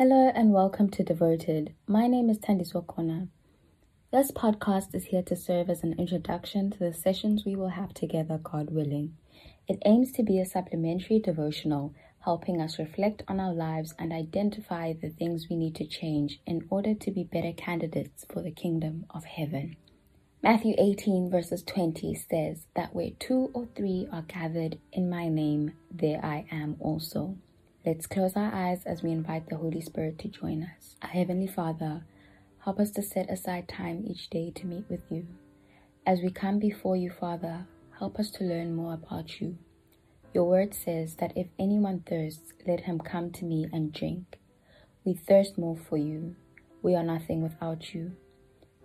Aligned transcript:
Hello 0.00 0.32
and 0.34 0.50
welcome 0.50 0.88
to 0.92 1.04
Devoted. 1.04 1.74
My 1.86 2.06
name 2.06 2.30
is 2.30 2.38
Tandiswa 2.38 2.86
Kona. 2.86 3.28
This 4.10 4.30
podcast 4.30 4.94
is 4.94 5.04
here 5.04 5.20
to 5.24 5.36
serve 5.36 5.68
as 5.68 5.82
an 5.82 5.94
introduction 5.98 6.70
to 6.70 6.78
the 6.78 6.94
sessions 6.94 7.44
we 7.44 7.54
will 7.54 7.68
have 7.68 7.92
together, 7.92 8.40
God 8.42 8.70
willing. 8.70 9.18
It 9.68 9.82
aims 9.84 10.10
to 10.12 10.22
be 10.22 10.40
a 10.40 10.46
supplementary 10.46 11.18
devotional, 11.18 11.94
helping 12.20 12.62
us 12.62 12.78
reflect 12.78 13.24
on 13.28 13.40
our 13.40 13.52
lives 13.52 13.94
and 13.98 14.10
identify 14.10 14.94
the 14.94 15.10
things 15.10 15.48
we 15.50 15.56
need 15.56 15.74
to 15.74 15.86
change 15.86 16.40
in 16.46 16.66
order 16.70 16.94
to 16.94 17.10
be 17.10 17.24
better 17.24 17.52
candidates 17.52 18.24
for 18.32 18.40
the 18.40 18.52
kingdom 18.52 19.04
of 19.10 19.24
heaven. 19.24 19.76
Matthew 20.42 20.76
18, 20.78 21.30
verses 21.30 21.62
20 21.62 22.14
says 22.14 22.64
that 22.74 22.94
where 22.94 23.10
two 23.18 23.50
or 23.52 23.68
three 23.76 24.08
are 24.10 24.22
gathered 24.22 24.78
in 24.94 25.10
my 25.10 25.28
name, 25.28 25.72
there 25.90 26.24
I 26.24 26.46
am 26.50 26.76
also. 26.80 27.36
Let's 27.86 28.06
close 28.06 28.36
our 28.36 28.52
eyes 28.52 28.82
as 28.84 29.02
we 29.02 29.10
invite 29.10 29.48
the 29.48 29.56
Holy 29.56 29.80
Spirit 29.80 30.18
to 30.18 30.28
join 30.28 30.62
us. 30.62 30.96
Our 31.00 31.08
Heavenly 31.08 31.46
Father, 31.46 32.04
help 32.62 32.78
us 32.78 32.90
to 32.90 33.02
set 33.02 33.30
aside 33.30 33.68
time 33.68 34.04
each 34.06 34.28
day 34.28 34.52
to 34.56 34.66
meet 34.66 34.84
with 34.90 35.00
you. 35.08 35.26
As 36.06 36.20
we 36.20 36.30
come 36.30 36.58
before 36.58 36.94
you, 36.96 37.10
Father, 37.10 37.66
help 37.98 38.18
us 38.18 38.30
to 38.32 38.44
learn 38.44 38.74
more 38.74 38.92
about 38.92 39.40
you. 39.40 39.56
Your 40.34 40.44
word 40.44 40.74
says 40.74 41.14
that 41.16 41.32
if 41.34 41.46
anyone 41.58 42.00
thirsts, 42.06 42.52
let 42.66 42.80
him 42.80 42.98
come 42.98 43.30
to 43.32 43.46
me 43.46 43.66
and 43.72 43.94
drink. 43.94 44.38
We 45.02 45.14
thirst 45.14 45.56
more 45.56 45.78
for 45.78 45.96
you. 45.96 46.36
We 46.82 46.94
are 46.94 47.02
nothing 47.02 47.42
without 47.42 47.94
you. 47.94 48.12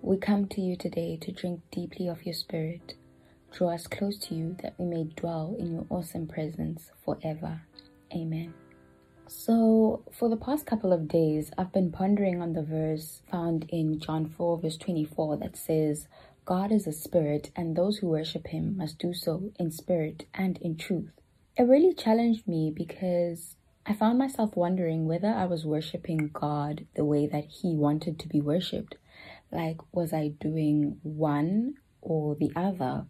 We 0.02 0.16
come 0.16 0.48
to 0.48 0.62
you 0.62 0.77
today 0.77 1.18
to 1.18 1.34
drink 1.34 1.59
deeply 1.70 2.07
of 2.07 2.26
your 2.26 2.34
Spirit. 2.34 2.93
Draw 3.52 3.73
us 3.73 3.88
close 3.88 4.18
to 4.20 4.35
you 4.35 4.55
that 4.63 4.76
we 4.77 4.85
may 4.85 5.04
dwell 5.04 5.57
in 5.59 5.73
your 5.73 5.85
awesome 5.90 6.27
presence 6.27 6.91
forever. 7.04 7.63
Amen. 8.13 8.54
So, 9.27 10.03
for 10.11 10.29
the 10.29 10.38
past 10.38 10.67
couple 10.67 10.93
of 10.93 11.07
days, 11.07 11.49
I've 11.57 11.73
been 11.73 11.91
pondering 11.91 12.41
on 12.41 12.53
the 12.53 12.61
verse 12.61 13.23
found 13.29 13.65
in 13.70 13.99
John 13.99 14.29
4, 14.29 14.59
verse 14.59 14.77
24, 14.77 15.37
that 15.37 15.57
says, 15.57 16.07
God 16.45 16.71
is 16.71 16.85
a 16.85 16.91
spirit, 16.91 17.49
and 17.55 17.76
those 17.76 17.98
who 17.98 18.07
worship 18.07 18.48
him 18.48 18.77
must 18.77 18.99
do 18.99 19.15
so 19.15 19.51
in 19.59 19.71
spirit 19.71 20.26
and 20.35 20.57
in 20.59 20.77
truth. 20.77 21.09
It 21.57 21.63
really 21.63 21.95
challenged 21.95 22.48
me 22.48 22.71
because 22.76 23.55
I 23.84 23.93
found 23.93 24.20
myself 24.20 24.55
wondering 24.55 25.07
whether 25.07 25.29
I 25.29 25.45
was 25.45 25.65
worshiping 25.65 26.29
God 26.32 26.85
the 26.95 27.05
way 27.05 27.26
that 27.26 27.45
he 27.45 27.76
wanted 27.76 28.20
to 28.20 28.27
be 28.27 28.41
worshipped. 28.41 28.95
Like, 29.51 29.77
was 29.91 30.13
I 30.13 30.34
doing 30.39 30.99
one 31.01 31.76
or 31.99 32.35
the 32.35 32.51
other? 32.55 33.07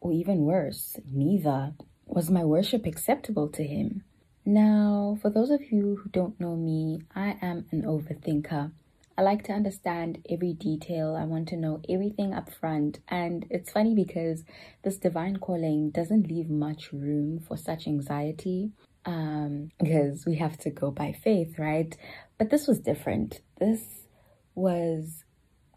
Or 0.00 0.12
even 0.12 0.46
worse, 0.46 0.96
neither. 1.12 1.74
Was 2.06 2.30
my 2.30 2.44
worship 2.44 2.86
acceptable 2.86 3.48
to 3.48 3.64
him? 3.64 4.04
Now, 4.48 5.18
for 5.20 5.28
those 5.28 5.50
of 5.50 5.72
you 5.72 5.96
who 5.96 6.08
don't 6.10 6.38
know 6.38 6.54
me, 6.54 7.02
I 7.16 7.36
am 7.42 7.66
an 7.72 7.82
overthinker. 7.82 8.70
I 9.18 9.22
like 9.22 9.42
to 9.44 9.52
understand 9.52 10.24
every 10.30 10.52
detail. 10.52 11.16
I 11.16 11.24
want 11.24 11.48
to 11.48 11.56
know 11.56 11.80
everything 11.88 12.32
up 12.32 12.52
front. 12.52 13.00
And 13.08 13.44
it's 13.50 13.72
funny 13.72 13.92
because 13.92 14.44
this 14.84 14.98
divine 14.98 15.38
calling 15.38 15.90
doesn't 15.90 16.28
leave 16.28 16.48
much 16.48 16.92
room 16.92 17.40
for 17.40 17.56
such 17.56 17.88
anxiety 17.88 18.70
um, 19.04 19.70
because 19.80 20.24
we 20.26 20.36
have 20.36 20.56
to 20.58 20.70
go 20.70 20.92
by 20.92 21.10
faith, 21.12 21.58
right? 21.58 21.96
But 22.38 22.50
this 22.50 22.68
was 22.68 22.78
different. 22.78 23.40
This 23.58 24.06
was 24.54 25.24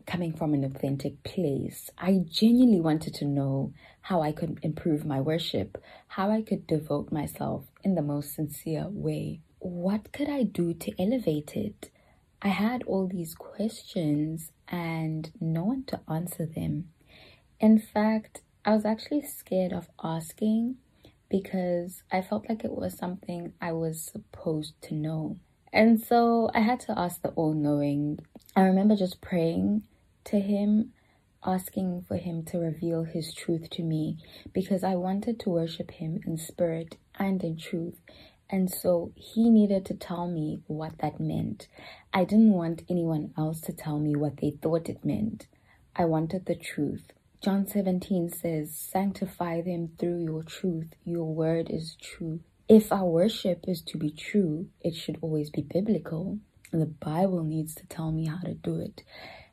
coming 0.10 0.34
from 0.34 0.56
an 0.56 0.64
authentic 0.64 1.24
place. 1.24 1.92
I 1.96 2.22
genuinely 2.28 2.82
wanted 2.82 3.14
to 3.16 3.26
know 3.26 3.74
how 4.02 4.24
I 4.24 4.32
could 4.32 4.58
improve 4.64 5.06
my 5.06 5.22
worship, 5.22 5.78
how 6.08 6.32
I 6.32 6.42
could 6.42 6.66
devote 6.66 7.12
myself 7.12 7.66
in 7.84 7.94
the 7.94 8.02
most 8.02 8.34
sincere 8.34 8.88
way. 8.90 9.42
What 9.60 10.12
could 10.12 10.28
I 10.28 10.44
do 10.44 10.74
to 10.74 10.92
elevate 11.00 11.56
it? 11.56 11.92
I 12.42 12.48
had 12.48 12.82
all 12.84 13.08
these 13.08 13.36
questions 13.36 14.52
and 14.68 15.30
no 15.40 15.64
one 15.66 15.84
to 15.88 16.00
answer 16.10 16.48
them. 16.48 16.90
In 17.60 17.78
fact, 17.78 18.42
I 18.66 18.74
was 18.74 18.86
actually 18.86 19.22
scared 19.22 19.74
of 19.74 19.90
asking 20.04 20.78
because 21.30 22.02
I 22.12 22.24
felt 22.24 22.50
like 22.50 22.64
it 22.64 22.72
was 22.72 22.98
something 22.98 23.54
I 23.62 23.74
was 23.74 24.02
supposed 24.02 24.74
to 24.84 24.96
know. 24.96 25.38
And 25.72 26.02
so 26.02 26.50
I 26.56 26.62
had 26.62 26.80
to 26.82 26.98
ask 26.98 27.22
the 27.22 27.30
all 27.30 27.54
knowing. 27.54 28.18
I 28.56 28.62
remember 28.62 28.96
just 28.96 29.22
praying 29.22 29.84
to 30.26 30.40
him, 30.40 30.94
asking 31.46 32.04
for 32.08 32.18
him 32.18 32.44
to 32.44 32.60
reveal 32.60 33.04
his 33.04 33.34
truth 33.34 33.70
to 33.72 33.84
me 33.84 34.18
because 34.54 34.84
I 34.84 34.96
wanted 34.96 35.40
to 35.42 35.50
worship 35.50 35.92
him 35.92 36.20
in 36.26 36.38
spirit 36.38 36.98
and 37.18 37.44
in 37.44 37.58
truth. 37.58 38.00
And 38.50 38.70
so 38.70 39.12
he 39.16 39.50
needed 39.50 39.86
to 39.86 39.94
tell 39.94 40.28
me 40.28 40.62
what 40.68 40.98
that 41.00 41.20
meant. 41.20 41.68
I 42.14 42.24
didn't 42.24 42.54
want 42.54 42.84
anyone 42.90 43.34
else 43.38 43.62
to 43.62 43.74
tell 43.74 44.00
me 44.00 44.16
what 44.16 44.38
they 44.38 44.52
thought 44.52 44.90
it 44.90 45.06
meant. 45.06 45.48
I 45.96 46.06
wanted 46.06 46.46
the 46.46 46.56
truth. 46.56 47.12
John 47.42 47.68
17 47.68 48.30
says, 48.30 48.76
Sanctify 48.76 49.62
them 49.62 49.92
through 49.98 50.24
your 50.24 50.44
truth. 50.44 50.94
Your 51.06 51.34
word 51.34 51.70
is 51.70 51.96
true. 52.02 52.42
If 52.68 52.92
our 52.92 53.06
worship 53.06 53.66
is 53.68 53.82
to 53.84 53.98
be 53.98 54.12
true, 54.12 54.68
it 54.82 54.96
should 54.96 55.18
always 55.22 55.50
be 55.50 55.62
biblical. 55.62 56.40
The 56.72 56.86
Bible 56.86 57.44
needs 57.44 57.74
to 57.76 57.86
tell 57.88 58.12
me 58.12 58.28
how 58.28 58.40
to 58.40 58.54
do 58.54 58.80
it. 58.80 59.04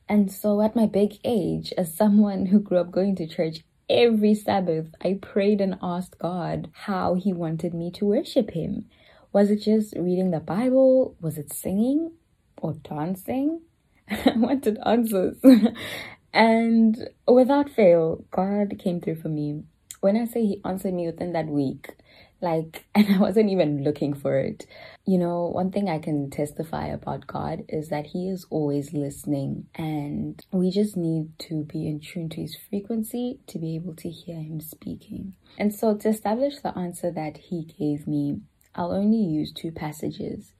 And 0.09 0.31
so, 0.31 0.61
at 0.61 0.77
my 0.77 0.87
big 0.87 1.19
age, 1.25 1.73
as 1.77 1.95
someone 1.97 2.47
who 2.47 2.61
grew 2.61 2.79
up 2.79 2.93
going 2.93 3.17
to 3.17 3.27
church 3.27 3.65
every 3.91 4.35
Sabbath, 4.35 4.95
I 5.03 5.19
prayed 5.21 5.61
and 5.61 5.79
asked 5.83 6.19
God 6.19 6.71
how 6.73 7.15
He 7.15 7.33
wanted 7.33 7.75
me 7.75 7.91
to 7.93 8.05
worship 8.07 8.53
Him. 8.53 8.87
Was 9.33 9.51
it 9.51 9.63
just 9.63 9.95
reading 9.97 10.31
the 10.31 10.41
Bible? 10.41 11.17
Was 11.21 11.39
it 11.39 11.53
singing 11.53 12.13
or 12.59 12.75
dancing? 12.75 13.63
I 14.11 14.33
wanted 14.37 14.79
answers. 14.87 15.39
and 16.33 17.09
without 17.27 17.69
fail, 17.71 18.25
God 18.31 18.79
came 18.79 19.01
through 19.01 19.17
for 19.17 19.29
me. 19.29 19.65
When 20.01 20.17
I 20.17 20.27
say 20.27 20.47
He 20.47 20.61
answered 20.65 20.95
me 20.95 21.07
within 21.07 21.33
that 21.33 21.47
week, 21.47 21.96
like, 22.41 22.87
and 22.95 23.15
I 23.15 23.19
wasn't 23.19 23.51
even 23.51 23.83
looking 23.85 24.15
for 24.15 24.39
it. 24.39 24.67
You 25.07 25.19
know, 25.19 25.47
one 25.47 25.71
thing 25.71 25.89
I 25.89 25.99
can 25.99 26.31
testify 26.31 26.87
about 26.87 27.27
God 27.27 27.65
is 27.69 27.89
that 27.89 28.07
He 28.07 28.29
is 28.29 28.47
always 28.51 28.93
listening, 28.93 29.67
and 29.75 30.45
we 30.53 30.71
just 30.71 30.97
need 30.97 31.39
to 31.41 31.65
be 31.65 31.87
in 31.87 32.01
tune 32.01 32.29
to 32.31 32.41
His 32.43 32.57
frequency 32.69 33.41
to 33.47 33.59
be 33.59 33.75
able 33.75 33.95
to 33.97 34.11
hear 34.11 34.41
Him 34.41 34.61
speaking. 34.61 35.35
And 35.59 35.75
so, 35.75 35.97
to 35.97 36.09
establish 36.09 36.61
the 36.61 36.77
answer 36.77 37.11
that 37.13 37.39
He 37.39 37.65
gave 37.65 38.07
me, 38.07 38.41
I'll 38.75 38.93
only 38.93 39.23
use 39.23 39.53
two 39.53 39.73
passages. 39.73 40.53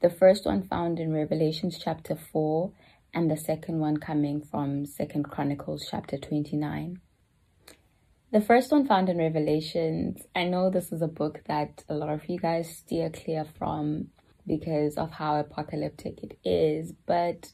The 0.00 0.10
first 0.10 0.46
one 0.46 0.62
found 0.62 0.98
in 0.98 1.12
Revelations 1.12 1.78
chapter 1.78 2.16
4, 2.16 2.72
and 3.12 3.30
the 3.30 3.36
second 3.36 3.80
one 3.80 3.98
coming 3.98 4.40
from 4.40 4.86
Second 4.86 5.24
Chronicles 5.24 5.86
chapter 5.90 6.16
29. 6.16 7.00
The 8.32 8.40
first 8.40 8.70
one 8.70 8.86
found 8.86 9.08
in 9.08 9.18
Revelations. 9.18 10.22
I 10.36 10.44
know 10.44 10.70
this 10.70 10.92
is 10.92 11.02
a 11.02 11.08
book 11.08 11.40
that 11.48 11.82
a 11.88 11.94
lot 11.94 12.10
of 12.10 12.28
you 12.28 12.38
guys 12.38 12.76
steer 12.76 13.10
clear 13.10 13.44
from 13.44 14.10
because 14.46 14.96
of 14.96 15.10
how 15.10 15.40
apocalyptic 15.40 16.22
it 16.22 16.38
is, 16.44 16.92
but 17.06 17.50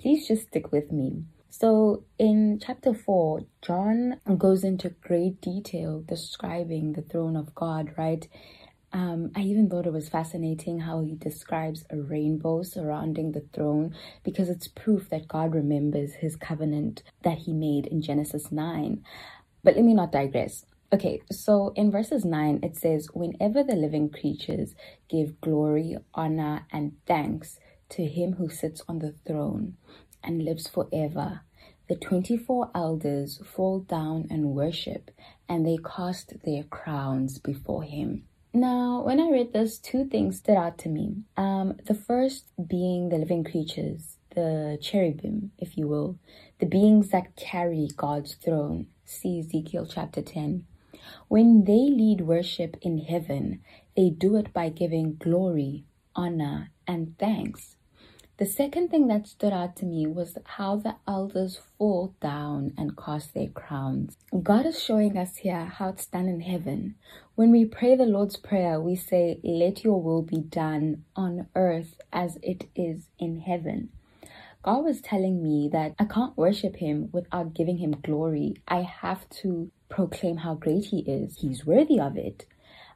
please 0.00 0.26
just 0.26 0.48
stick 0.48 0.72
with 0.72 0.90
me. 0.90 1.24
So, 1.50 2.04
in 2.18 2.58
chapter 2.64 2.94
4, 2.94 3.42
John 3.60 4.20
goes 4.38 4.64
into 4.64 4.88
great 4.88 5.42
detail 5.42 6.00
describing 6.00 6.94
the 6.94 7.02
throne 7.02 7.36
of 7.36 7.54
God, 7.54 7.92
right? 7.98 8.26
Um, 8.92 9.32
I 9.36 9.40
even 9.40 9.68
thought 9.68 9.86
it 9.86 9.92
was 9.92 10.08
fascinating 10.08 10.80
how 10.80 11.02
he 11.02 11.14
describes 11.14 11.84
a 11.90 11.96
rainbow 11.98 12.62
surrounding 12.62 13.32
the 13.32 13.44
throne 13.52 13.94
because 14.24 14.48
it's 14.48 14.68
proof 14.68 15.10
that 15.10 15.28
God 15.28 15.54
remembers 15.54 16.14
his 16.14 16.36
covenant 16.36 17.02
that 17.22 17.38
he 17.38 17.52
made 17.52 17.86
in 17.86 18.00
Genesis 18.00 18.50
9. 18.50 19.02
But 19.66 19.74
let 19.74 19.84
me 19.84 19.94
not 19.94 20.12
digress. 20.12 20.64
Okay, 20.92 21.20
so 21.28 21.72
in 21.74 21.90
verses 21.90 22.24
9, 22.24 22.60
it 22.62 22.76
says, 22.76 23.08
Whenever 23.12 23.64
the 23.64 23.74
living 23.74 24.08
creatures 24.08 24.76
give 25.08 25.40
glory, 25.40 25.96
honor, 26.14 26.66
and 26.70 26.92
thanks 27.04 27.58
to 27.88 28.04
him 28.04 28.34
who 28.34 28.48
sits 28.48 28.80
on 28.88 29.00
the 29.00 29.16
throne 29.26 29.76
and 30.22 30.44
lives 30.44 30.68
forever, 30.68 31.40
the 31.88 31.96
24 31.96 32.70
elders 32.76 33.40
fall 33.44 33.80
down 33.80 34.28
and 34.30 34.54
worship, 34.54 35.10
and 35.48 35.66
they 35.66 35.78
cast 35.78 36.44
their 36.44 36.62
crowns 36.62 37.40
before 37.40 37.82
him. 37.82 38.22
Now, 38.54 39.02
when 39.02 39.18
I 39.18 39.30
read 39.30 39.52
this, 39.52 39.80
two 39.80 40.04
things 40.04 40.38
stood 40.38 40.56
out 40.56 40.78
to 40.78 40.88
me. 40.88 41.24
Um, 41.36 41.74
the 41.86 41.94
first 41.94 42.44
being 42.68 43.08
the 43.08 43.18
living 43.18 43.42
creatures, 43.42 44.18
the 44.32 44.78
cherubim, 44.80 45.50
if 45.58 45.76
you 45.76 45.88
will, 45.88 46.20
the 46.60 46.66
beings 46.66 47.08
that 47.08 47.34
carry 47.34 47.88
God's 47.96 48.34
throne 48.34 48.86
see 49.06 49.40
Ezekiel 49.40 49.86
chapter 49.86 50.22
10. 50.22 50.66
When 51.28 51.64
they 51.64 51.90
lead 51.90 52.22
worship 52.22 52.76
in 52.82 52.98
heaven, 52.98 53.60
they 53.96 54.10
do 54.10 54.36
it 54.36 54.52
by 54.52 54.68
giving 54.68 55.16
glory, 55.16 55.84
honor, 56.14 56.70
and 56.86 57.16
thanks. 57.18 57.76
The 58.38 58.44
second 58.44 58.90
thing 58.90 59.06
that 59.06 59.26
stood 59.26 59.54
out 59.54 59.76
to 59.76 59.86
me 59.86 60.06
was 60.06 60.36
how 60.44 60.76
the 60.76 60.96
elders 61.08 61.58
fall 61.78 62.14
down 62.20 62.74
and 62.76 62.94
cast 62.94 63.32
their 63.32 63.48
crowns. 63.48 64.18
God 64.42 64.66
is 64.66 64.82
showing 64.82 65.16
us 65.16 65.36
here 65.38 65.64
how 65.64 65.88
it's 65.88 66.04
done 66.04 66.28
in 66.28 66.40
heaven. 66.42 66.96
When 67.34 67.50
we 67.50 67.64
pray 67.64 67.96
the 67.96 68.04
Lord's 68.04 68.36
Prayer, 68.36 68.78
we 68.78 68.94
say, 68.94 69.40
Let 69.42 69.84
your 69.84 70.02
will 70.02 70.20
be 70.20 70.40
done 70.42 71.04
on 71.16 71.48
earth 71.54 71.98
as 72.12 72.38
it 72.42 72.64
is 72.74 73.08
in 73.18 73.40
heaven. 73.40 73.88
God 74.66 74.84
was 74.84 75.00
telling 75.00 75.44
me 75.44 75.68
that 75.72 75.94
I 75.96 76.06
can't 76.06 76.36
worship 76.36 76.74
Him 76.74 77.08
without 77.12 77.54
giving 77.54 77.78
Him 77.78 77.94
glory. 78.02 78.56
I 78.66 78.82
have 78.82 79.28
to 79.42 79.70
proclaim 79.88 80.38
how 80.38 80.54
great 80.54 80.86
He 80.86 81.02
is. 81.02 81.38
He's 81.38 81.64
worthy 81.64 82.00
of 82.00 82.16
it. 82.16 82.46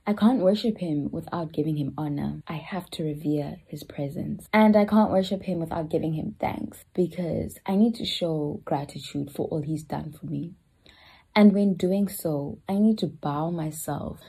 I 0.05 0.15
can't 0.15 0.41
worship 0.41 0.79
him 0.79 1.11
without 1.13 1.53
giving 1.53 1.77
him 1.77 1.93
honor. 1.97 2.43
I 2.49 2.55
have 2.55 2.91
to 2.93 3.05
revere 3.05 3.59
his 3.67 3.85
presence. 3.85 4.49
And 4.53 4.75
I 4.75 4.87
can't 4.87 5.11
worship 5.11 5.43
him 5.43 5.61
without 5.61 5.91
giving 5.91 6.15
him 6.15 6.35
thanks 6.41 6.85
because 6.95 7.59
I 7.67 7.77
need 7.77 7.95
to 7.97 8.05
show 8.07 8.61
gratitude 8.65 9.31
for 9.31 9.47
all 9.49 9.61
he's 9.61 9.85
done 9.85 10.13
for 10.19 10.27
me. 10.27 10.55
And 11.35 11.53
when 11.53 11.75
doing 11.75 12.09
so, 12.09 12.59
I 12.69 12.75
need 12.79 12.99
to 12.99 13.07
bow 13.07 13.51
myself 13.51 14.21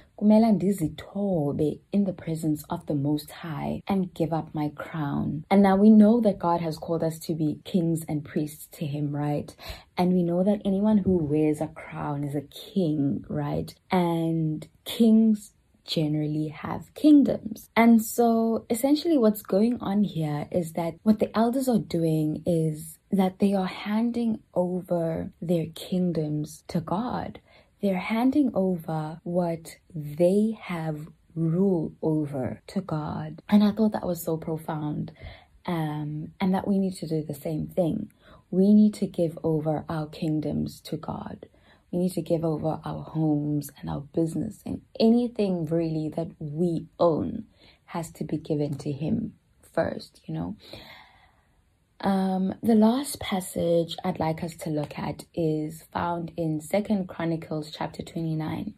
in 1.91 2.03
the 2.05 2.13
presence 2.15 2.63
of 2.69 2.85
the 2.85 2.93
Most 2.93 3.31
High 3.31 3.81
and 3.87 4.13
give 4.13 4.31
up 4.31 4.53
my 4.53 4.69
crown. 4.75 5.43
And 5.49 5.63
now 5.63 5.75
we 5.75 5.89
know 5.89 6.21
that 6.21 6.39
God 6.39 6.61
has 6.61 6.77
called 6.77 7.03
us 7.03 7.17
to 7.19 7.33
be 7.33 7.59
kings 7.65 8.05
and 8.07 8.23
priests 8.23 8.67
to 8.73 8.85
Him, 8.85 9.15
right? 9.15 9.53
And 9.97 10.13
we 10.13 10.23
know 10.23 10.43
that 10.43 10.61
anyone 10.63 10.99
who 10.99 11.17
wears 11.17 11.59
a 11.59 11.67
crown 11.67 12.23
is 12.23 12.35
a 12.35 12.41
king, 12.41 13.25
right? 13.27 13.73
And 13.89 14.67
kings 14.85 15.53
generally 15.91 16.47
have 16.47 16.93
kingdoms. 16.95 17.69
And 17.75 18.03
so 18.03 18.65
essentially 18.69 19.17
what's 19.17 19.41
going 19.41 19.77
on 19.81 20.03
here 20.05 20.47
is 20.51 20.73
that 20.73 20.95
what 21.03 21.19
the 21.19 21.35
elders 21.37 21.67
are 21.67 21.79
doing 21.79 22.43
is 22.45 22.97
that 23.11 23.39
they 23.39 23.53
are 23.53 23.67
handing 23.67 24.39
over 24.53 25.31
their 25.41 25.65
kingdoms 25.75 26.63
to 26.69 26.79
God. 26.79 27.41
They're 27.81 27.99
handing 27.99 28.51
over 28.55 29.19
what 29.23 29.77
they 29.93 30.57
have 30.61 31.09
rule 31.35 31.93
over 32.01 32.61
to 32.67 32.81
God. 32.81 33.41
And 33.49 33.63
I 33.63 33.71
thought 33.71 33.93
that 33.93 34.07
was 34.07 34.23
so 34.23 34.37
profound. 34.37 35.11
Um, 35.65 36.31
and 36.41 36.55
that 36.55 36.67
we 36.67 36.79
need 36.79 36.95
to 36.95 37.07
do 37.07 37.23
the 37.23 37.35
same 37.35 37.67
thing. 37.67 38.11
We 38.49 38.73
need 38.73 38.95
to 38.95 39.07
give 39.07 39.37
over 39.43 39.85
our 39.89 40.07
kingdoms 40.07 40.81
to 40.85 40.97
God. 40.97 41.45
We 41.91 41.99
need 41.99 42.13
to 42.13 42.21
give 42.21 42.45
over 42.45 42.79
our 42.85 43.03
homes 43.03 43.69
and 43.79 43.89
our 43.89 44.01
business 44.01 44.59
and 44.65 44.81
anything 44.99 45.65
really 45.65 46.09
that 46.15 46.29
we 46.39 46.87
own 46.99 47.45
has 47.85 48.11
to 48.11 48.23
be 48.23 48.37
given 48.37 48.75
to 48.77 48.91
Him 48.91 49.33
first, 49.73 50.21
you 50.25 50.33
know. 50.33 50.55
Um, 51.99 52.55
the 52.63 52.75
last 52.75 53.19
passage 53.19 53.95
I'd 54.03 54.19
like 54.19 54.43
us 54.43 54.55
to 54.57 54.69
look 54.69 54.97
at 54.97 55.25
is 55.35 55.83
found 55.93 56.31
in 56.35 56.59
Second 56.59 57.07
Chronicles 57.07 57.71
chapter 57.71 58.01
29. 58.01 58.73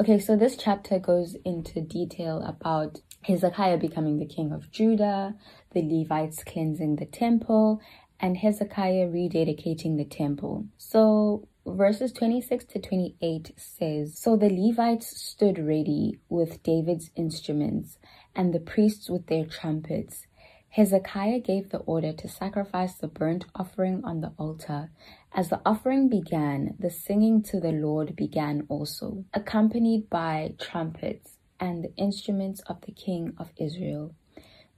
Okay, 0.00 0.18
so 0.18 0.34
this 0.36 0.56
chapter 0.56 0.98
goes 0.98 1.36
into 1.44 1.80
detail 1.80 2.42
about 2.42 3.00
Hezekiah 3.22 3.78
becoming 3.78 4.18
the 4.18 4.26
king 4.26 4.50
of 4.50 4.70
Judah, 4.70 5.34
the 5.72 5.82
Levites 5.82 6.42
cleansing 6.42 6.96
the 6.96 7.06
temple, 7.06 7.80
and 8.18 8.36
Hezekiah 8.36 9.08
rededicating 9.08 9.96
the 9.96 10.04
temple. 10.04 10.66
So 10.78 11.46
verses 11.66 12.12
26 12.12 12.64
to 12.66 12.78
28 12.78 13.52
says 13.56 14.18
So 14.18 14.36
the 14.36 14.50
Levites 14.50 15.20
stood 15.20 15.58
ready 15.58 16.18
with 16.28 16.62
David's 16.62 17.10
instruments 17.16 17.98
and 18.34 18.52
the 18.52 18.60
priests 18.60 19.08
with 19.08 19.26
their 19.26 19.46
trumpets. 19.46 20.26
Hezekiah 20.70 21.40
gave 21.40 21.70
the 21.70 21.78
order 21.78 22.12
to 22.12 22.28
sacrifice 22.28 22.94
the 22.94 23.08
burnt 23.08 23.46
offering 23.54 24.02
on 24.04 24.20
the 24.20 24.32
altar. 24.38 24.90
As 25.32 25.48
the 25.48 25.60
offering 25.64 26.08
began, 26.08 26.74
the 26.78 26.90
singing 26.90 27.42
to 27.44 27.60
the 27.60 27.72
Lord 27.72 28.16
began 28.16 28.66
also, 28.68 29.24
accompanied 29.32 30.10
by 30.10 30.54
trumpets 30.58 31.38
and 31.60 31.84
the 31.84 31.94
instruments 31.96 32.60
of 32.66 32.80
the 32.82 32.92
king 32.92 33.34
of 33.38 33.52
Israel. 33.56 34.14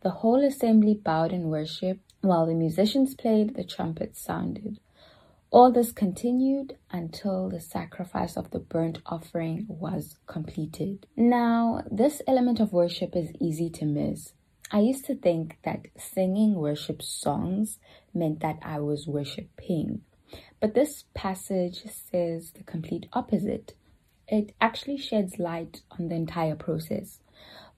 The 0.02 0.10
whole 0.10 0.44
assembly 0.44 0.94
bowed 0.94 1.32
in 1.32 1.48
worship, 1.48 1.98
while 2.20 2.46
the 2.46 2.54
musicians 2.54 3.14
played, 3.14 3.56
the 3.56 3.64
trumpets 3.64 4.22
sounded. 4.22 4.78
All 5.56 5.72
this 5.72 5.90
continued 5.90 6.76
until 6.90 7.48
the 7.48 7.60
sacrifice 7.60 8.36
of 8.36 8.50
the 8.50 8.58
burnt 8.58 8.98
offering 9.06 9.64
was 9.70 10.18
completed. 10.26 11.06
Now, 11.16 11.82
this 11.90 12.20
element 12.28 12.60
of 12.60 12.74
worship 12.74 13.16
is 13.16 13.32
easy 13.40 13.70
to 13.70 13.86
miss. 13.86 14.34
I 14.70 14.80
used 14.80 15.06
to 15.06 15.14
think 15.14 15.56
that 15.64 15.86
singing 15.96 16.56
worship 16.56 17.00
songs 17.00 17.78
meant 18.12 18.40
that 18.40 18.58
I 18.60 18.80
was 18.80 19.06
worshiping. 19.06 20.02
But 20.60 20.74
this 20.74 21.04
passage 21.14 21.84
says 21.86 22.50
the 22.50 22.62
complete 22.62 23.06
opposite. 23.14 23.72
It 24.28 24.52
actually 24.60 24.98
sheds 24.98 25.38
light 25.38 25.80
on 25.98 26.08
the 26.08 26.16
entire 26.16 26.56
process. 26.56 27.20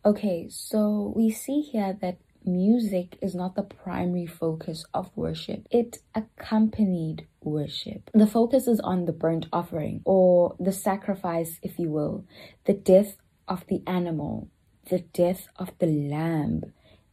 Okay, 0.04 0.48
so 0.50 1.12
we 1.14 1.30
see 1.30 1.60
here 1.60 1.96
that 2.00 2.18
music 2.48 3.18
is 3.20 3.34
not 3.34 3.54
the 3.54 3.62
primary 3.62 4.26
focus 4.26 4.84
of 4.92 5.10
worship. 5.14 5.66
It 5.70 5.98
accompanied 6.14 7.26
worship. 7.42 8.10
The 8.14 8.26
focus 8.26 8.66
is 8.66 8.80
on 8.80 9.04
the 9.04 9.12
burnt 9.12 9.46
offering 9.52 10.02
or 10.04 10.56
the 10.58 10.72
sacrifice, 10.72 11.58
if 11.62 11.78
you 11.78 11.90
will, 11.90 12.24
the 12.64 12.74
death 12.74 13.16
of 13.46 13.66
the 13.68 13.82
animal, 13.86 14.48
the 14.88 15.00
death 15.00 15.48
of 15.56 15.70
the 15.78 15.86
lamb 15.86 16.62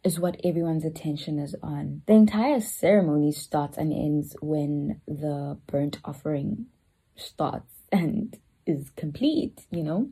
is 0.04 0.20
what 0.20 0.40
everyone's 0.44 0.86
attention 0.86 1.40
is 1.40 1.56
on. 1.64 2.04
The 2.06 2.14
entire 2.14 2.62
ceremony 2.62 3.32
starts 3.32 3.78
and 3.78 3.92
ends 3.92 4.36
when 4.42 5.02
the 5.08 5.58
burnt 5.68 5.98
offering 6.06 6.68
starts 7.16 7.74
and 7.92 8.38
is 8.66 8.90
complete, 8.96 9.66
you 9.72 9.84
know. 9.84 10.10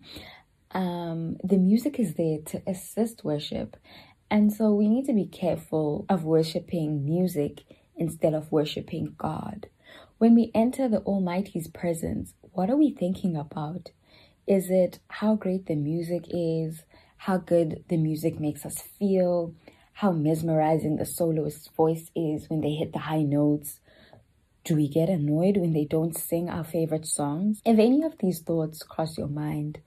Um, 0.72 1.38
the 1.44 1.58
music 1.58 2.00
is 2.00 2.16
there 2.16 2.40
to 2.48 2.64
assist 2.66 3.24
worship 3.24 3.78
and 4.30 4.52
so 4.52 4.74
we 4.74 4.88
need 4.88 5.06
to 5.06 5.14
be 5.14 5.26
careful 5.26 6.06
of 6.10 6.24
worshiping 6.24 7.06
music 7.06 7.64
instead 7.96 8.34
of 8.34 8.52
worshiping 8.52 9.16
God. 9.18 9.68
When 10.18 10.36
we 10.36 10.52
enter 10.54 10.88
the 10.88 11.02
Almighty's 11.02 11.68
presence, 11.68 12.34
what 12.54 12.70
are 12.70 12.78
we 12.78 12.92
thinking 12.92 13.36
about? 13.36 13.92
Is 14.48 14.70
it 14.70 15.00
how 15.08 15.36
great 15.36 15.68
the 15.68 15.76
music 15.76 16.26
is, 16.30 16.84
how 17.18 17.38
good 17.38 17.84
the 17.88 17.98
music 17.98 18.40
makes 18.40 18.66
us 18.66 18.82
feel, 18.82 19.54
how 19.94 20.12
mesmerizing 20.12 20.98
the 20.98 21.06
soloist's 21.06 21.68
voice 21.68 22.10
is 22.16 22.50
when 22.50 22.62
they 22.62 22.74
hit 22.74 22.94
the 22.94 23.00
high 23.00 23.22
notes? 23.22 23.80
Do 24.64 24.76
we 24.76 24.88
get 24.88 25.10
annoyed 25.10 25.58
when 25.58 25.74
they 25.74 25.86
don't 25.86 26.18
sing 26.18 26.50
our 26.50 26.64
favorite 26.64 27.06
songs? 27.06 27.62
If 27.66 27.80
any 27.80 28.04
of 28.04 28.18
these 28.20 28.40
thoughts 28.40 28.82
cross 28.84 29.18
your 29.18 29.28
mind, 29.28 29.80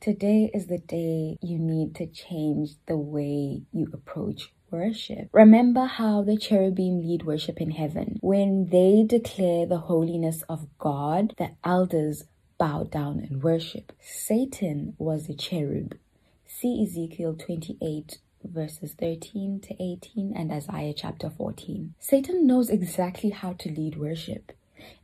Today 0.00 0.50
is 0.54 0.68
the 0.68 0.78
day 0.78 1.36
you 1.42 1.58
need 1.58 1.94
to 1.96 2.06
change 2.06 2.70
the 2.86 2.96
way 2.96 3.64
you 3.70 3.86
approach 3.92 4.50
worship. 4.70 5.28
Remember 5.30 5.84
how 5.84 6.22
the 6.22 6.38
cherubim 6.38 7.00
lead 7.02 7.26
worship 7.26 7.60
in 7.60 7.72
heaven. 7.72 8.18
When 8.22 8.70
they 8.70 9.04
declare 9.06 9.66
the 9.66 9.76
holiness 9.76 10.42
of 10.48 10.66
God, 10.78 11.34
the 11.36 11.50
elders 11.62 12.24
bow 12.56 12.84
down 12.84 13.20
and 13.20 13.42
worship. 13.42 13.92
Satan 14.00 14.94
was 14.96 15.28
a 15.28 15.34
cherub. 15.34 15.98
See 16.46 16.82
Ezekiel 16.82 17.34
28 17.34 18.20
verses 18.42 18.94
13 18.94 19.60
to 19.60 19.82
18 19.82 20.32
and 20.34 20.50
Isaiah 20.50 20.94
chapter 20.96 21.28
14. 21.28 21.92
Satan 21.98 22.46
knows 22.46 22.70
exactly 22.70 23.28
how 23.28 23.52
to 23.52 23.70
lead 23.70 23.98
worship. 23.98 24.52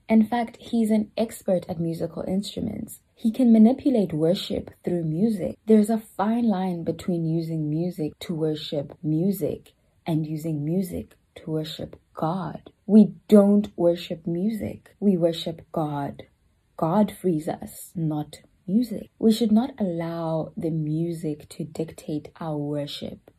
In 0.09 0.25
fact, 0.25 0.57
he's 0.59 0.91
an 0.91 1.11
expert 1.19 1.67
at 1.69 1.79
musical 1.79 2.25
instruments. 2.27 3.01
He 3.19 3.31
can 3.31 3.51
manipulate 3.51 4.13
worship 4.13 4.71
through 4.85 5.05
music. 5.05 5.59
There's 5.65 5.89
a 5.89 5.97
fine 5.99 6.47
line 6.47 6.85
between 6.85 7.25
using 7.25 7.71
music 7.71 8.13
to 8.21 8.35
worship 8.35 8.93
music 9.03 9.73
and 10.07 10.27
using 10.27 10.63
music 10.63 11.17
to 11.37 11.51
worship 11.51 11.99
God. 12.13 12.71
We 12.85 13.15
don't 13.27 13.69
worship 13.75 14.27
music, 14.27 14.95
we 15.01 15.17
worship 15.17 15.63
God. 15.73 16.25
God 16.77 17.11
frees 17.11 17.49
us, 17.49 17.91
not 17.95 18.41
music. 18.67 19.09
We 19.19 19.33
should 19.33 19.51
not 19.51 19.71
allow 19.79 20.53
the 20.55 20.71
music 20.71 21.49
to 21.49 21.65
dictate 21.65 22.29
our 22.39 22.59
worship 22.59 23.31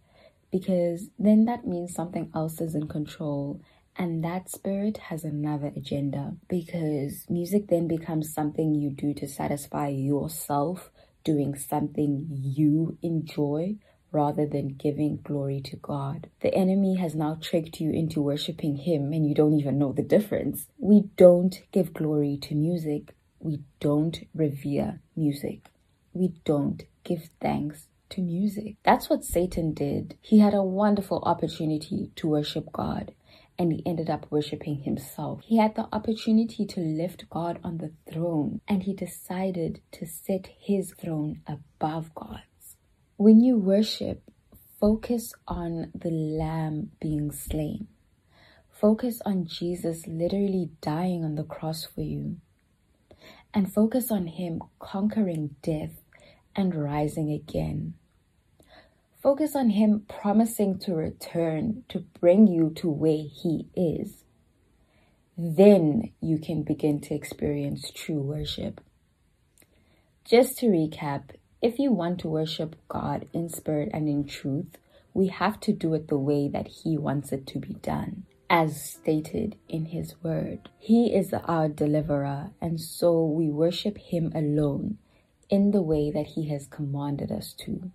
because 0.51 1.09
then 1.19 1.45
that 1.45 1.67
means 1.67 1.93
something 1.93 2.31
else 2.33 2.59
is 2.61 2.73
in 2.73 2.87
control 2.87 3.61
and 3.97 4.23
that 4.23 4.49
spirit 4.49 4.97
has 4.97 5.23
another 5.23 5.71
agenda 5.75 6.35
because 6.49 7.25
music 7.29 7.67
then 7.69 7.87
becomes 7.87 8.33
something 8.33 8.75
you 8.75 8.91
do 8.91 9.13
to 9.15 9.27
satisfy 9.27 9.89
yourself, 9.89 10.91
doing 11.23 11.55
something 11.55 12.27
you 12.29 12.97
enjoy 13.01 13.75
rather 14.11 14.45
than 14.47 14.69
giving 14.69 15.19
glory 15.23 15.61
to 15.61 15.75
God. 15.77 16.29
The 16.41 16.53
enemy 16.53 16.95
has 16.97 17.15
now 17.15 17.37
tricked 17.41 17.81
you 17.81 17.91
into 17.91 18.21
worshiping 18.21 18.77
Him 18.77 19.13
and 19.13 19.27
you 19.27 19.35
don't 19.35 19.59
even 19.59 19.79
know 19.79 19.93
the 19.93 20.03
difference. 20.03 20.67
We 20.79 21.03
don't 21.17 21.55
give 21.71 21.93
glory 21.93 22.37
to 22.43 22.55
music, 22.55 23.15
we 23.39 23.61
don't 23.79 24.17
revere 24.35 25.01
music, 25.15 25.69
we 26.13 26.33
don't 26.45 26.83
give 27.03 27.29
thanks 27.41 27.87
to 28.11 28.21
music. 28.21 28.75
That's 28.83 29.09
what 29.09 29.25
Satan 29.25 29.73
did. 29.73 30.17
He 30.21 30.39
had 30.39 30.53
a 30.53 30.63
wonderful 30.63 31.21
opportunity 31.25 32.11
to 32.17 32.27
worship 32.27 32.71
God 32.71 33.13
and 33.59 33.71
he 33.71 33.83
ended 33.85 34.09
up 34.09 34.27
worshiping 34.29 34.83
himself. 34.83 35.41
He 35.43 35.57
had 35.57 35.75
the 35.75 35.87
opportunity 35.91 36.65
to 36.65 36.79
lift 36.79 37.29
God 37.29 37.59
on 37.63 37.77
the 37.77 37.91
throne 38.11 38.61
and 38.67 38.83
he 38.83 38.93
decided 38.93 39.81
to 39.93 40.05
set 40.05 40.47
his 40.59 40.93
throne 40.93 41.41
above 41.47 42.13
God's. 42.13 42.75
When 43.17 43.41
you 43.41 43.57
worship, 43.57 44.21
focus 44.79 45.33
on 45.47 45.91
the 45.95 46.11
lamb 46.11 46.91
being 47.01 47.31
slain. 47.31 47.87
Focus 48.69 49.21
on 49.25 49.45
Jesus 49.45 50.05
literally 50.05 50.69
dying 50.81 51.23
on 51.23 51.33
the 51.33 51.43
cross 51.43 51.83
for 51.83 52.01
you. 52.01 52.37
And 53.53 53.73
focus 53.73 54.11
on 54.11 54.27
him 54.27 54.61
conquering 54.77 55.55
death 55.63 56.03
and 56.55 56.75
rising 56.75 57.31
again. 57.31 57.95
Focus 59.21 59.55
on 59.55 59.71
Him 59.71 60.05
promising 60.07 60.77
to 60.79 60.93
return 60.93 61.83
to 61.89 61.99
bring 62.19 62.45
you 62.45 62.71
to 62.75 62.89
where 62.89 63.25
He 63.29 63.67
is. 63.75 64.23
Then 65.35 66.11
you 66.21 66.37
can 66.37 66.63
begin 66.63 67.01
to 67.01 67.15
experience 67.15 67.91
true 67.91 68.21
worship. 68.21 68.79
Just 70.23 70.59
to 70.59 70.67
recap, 70.67 71.31
if 71.61 71.79
you 71.79 71.91
want 71.91 72.19
to 72.19 72.27
worship 72.27 72.75
God 72.89 73.27
in 73.33 73.49
spirit 73.49 73.89
and 73.91 74.07
in 74.07 74.27
truth, 74.27 74.77
we 75.13 75.27
have 75.27 75.59
to 75.61 75.73
do 75.73 75.95
it 75.95 76.09
the 76.09 76.17
way 76.17 76.47
that 76.47 76.67
He 76.67 76.95
wants 76.95 77.31
it 77.31 77.47
to 77.47 77.59
be 77.59 77.73
done, 77.73 78.25
as 78.51 78.79
stated 78.79 79.55
in 79.67 79.85
His 79.85 80.13
Word. 80.21 80.69
He 80.77 81.15
is 81.15 81.33
our 81.33 81.67
deliverer, 81.69 82.51
and 82.61 82.79
so 82.79 83.25
we 83.25 83.49
worship 83.49 83.97
Him 83.97 84.31
alone 84.35 84.99
in 85.49 85.71
the 85.71 85.81
way 85.81 86.11
that 86.11 86.27
He 86.27 86.49
has 86.49 86.67
commanded 86.67 87.31
us 87.31 87.53
to. 87.65 87.91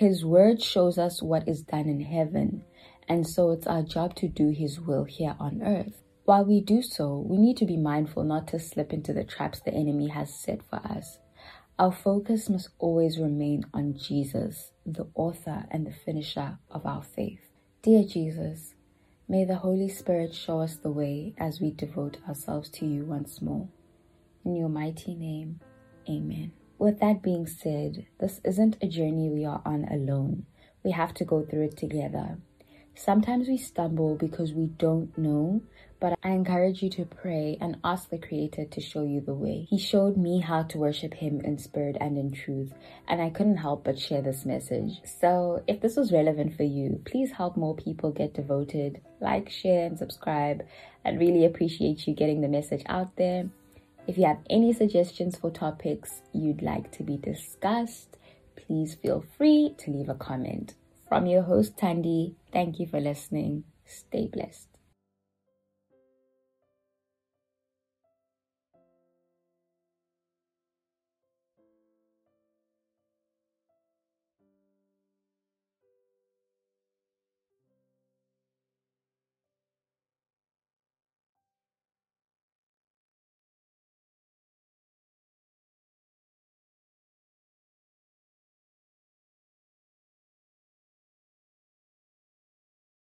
His 0.00 0.24
word 0.24 0.62
shows 0.62 0.96
us 0.96 1.22
what 1.22 1.46
is 1.46 1.60
done 1.60 1.86
in 1.86 2.00
heaven, 2.00 2.64
and 3.06 3.26
so 3.26 3.50
it's 3.50 3.66
our 3.66 3.82
job 3.82 4.14
to 4.14 4.28
do 4.28 4.48
His 4.48 4.80
will 4.80 5.04
here 5.04 5.36
on 5.38 5.60
earth. 5.60 6.00
While 6.24 6.46
we 6.46 6.62
do 6.62 6.80
so, 6.80 7.22
we 7.28 7.36
need 7.36 7.58
to 7.58 7.66
be 7.66 7.76
mindful 7.76 8.24
not 8.24 8.48
to 8.48 8.58
slip 8.58 8.94
into 8.94 9.12
the 9.12 9.24
traps 9.24 9.60
the 9.60 9.74
enemy 9.74 10.08
has 10.08 10.34
set 10.34 10.62
for 10.62 10.76
us. 10.76 11.18
Our 11.78 11.92
focus 11.92 12.48
must 12.48 12.70
always 12.78 13.18
remain 13.18 13.66
on 13.74 13.94
Jesus, 13.94 14.72
the 14.86 15.08
author 15.14 15.66
and 15.70 15.86
the 15.86 15.92
finisher 15.92 16.56
of 16.70 16.86
our 16.86 17.02
faith. 17.02 17.50
Dear 17.82 18.04
Jesus, 18.04 18.72
may 19.28 19.44
the 19.44 19.56
Holy 19.56 19.90
Spirit 19.90 20.34
show 20.34 20.60
us 20.60 20.76
the 20.76 20.90
way 20.90 21.34
as 21.36 21.60
we 21.60 21.72
devote 21.72 22.16
ourselves 22.26 22.70
to 22.70 22.86
you 22.86 23.04
once 23.04 23.42
more. 23.42 23.68
In 24.46 24.56
your 24.56 24.70
mighty 24.70 25.14
name, 25.14 25.60
amen. 26.08 26.52
With 26.80 26.98
that 27.00 27.20
being 27.20 27.46
said, 27.46 28.06
this 28.20 28.40
isn't 28.42 28.78
a 28.80 28.88
journey 28.88 29.28
we 29.28 29.44
are 29.44 29.60
on 29.66 29.84
alone. 29.84 30.46
We 30.82 30.92
have 30.92 31.12
to 31.16 31.26
go 31.26 31.44
through 31.44 31.64
it 31.64 31.76
together. 31.76 32.38
Sometimes 32.94 33.48
we 33.48 33.58
stumble 33.58 34.14
because 34.14 34.54
we 34.54 34.68
don't 34.68 35.16
know, 35.18 35.60
but 36.00 36.18
I 36.24 36.30
encourage 36.30 36.82
you 36.82 36.88
to 36.88 37.04
pray 37.04 37.58
and 37.60 37.76
ask 37.84 38.08
the 38.08 38.16
Creator 38.16 38.64
to 38.64 38.80
show 38.80 39.02
you 39.02 39.20
the 39.20 39.34
way. 39.34 39.66
He 39.68 39.76
showed 39.76 40.16
me 40.16 40.40
how 40.40 40.62
to 40.62 40.78
worship 40.78 41.12
Him 41.12 41.42
in 41.42 41.58
spirit 41.58 41.98
and 42.00 42.16
in 42.16 42.32
truth, 42.32 42.72
and 43.06 43.20
I 43.20 43.28
couldn't 43.28 43.58
help 43.58 43.84
but 43.84 43.98
share 43.98 44.22
this 44.22 44.46
message. 44.46 45.02
So, 45.04 45.62
if 45.66 45.82
this 45.82 45.96
was 45.96 46.14
relevant 46.14 46.56
for 46.56 46.62
you, 46.62 47.02
please 47.04 47.32
help 47.32 47.58
more 47.58 47.76
people 47.76 48.10
get 48.10 48.32
devoted. 48.32 49.02
Like, 49.20 49.50
share, 49.50 49.84
and 49.84 49.98
subscribe. 49.98 50.64
I'd 51.04 51.20
really 51.20 51.44
appreciate 51.44 52.06
you 52.06 52.14
getting 52.14 52.40
the 52.40 52.48
message 52.48 52.84
out 52.86 53.16
there. 53.16 53.50
If 54.10 54.18
you 54.18 54.24
have 54.24 54.40
any 54.50 54.72
suggestions 54.72 55.38
for 55.38 55.52
topics 55.52 56.22
you'd 56.32 56.62
like 56.62 56.90
to 56.98 57.04
be 57.04 57.16
discussed, 57.16 58.16
please 58.56 58.96
feel 58.96 59.24
free 59.38 59.76
to 59.78 59.92
leave 59.92 60.08
a 60.08 60.14
comment. 60.14 60.74
From 61.08 61.26
your 61.26 61.42
host, 61.42 61.76
Tandy, 61.76 62.34
thank 62.52 62.80
you 62.80 62.88
for 62.88 62.98
listening. 63.00 63.62
Stay 63.86 64.26
blessed. 64.26 64.69